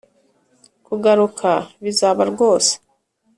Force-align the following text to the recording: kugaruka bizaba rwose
kugaruka 0.85 1.49
bizaba 1.83 2.23
rwose 2.31 2.73